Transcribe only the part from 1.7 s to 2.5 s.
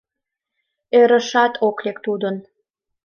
лек тудын.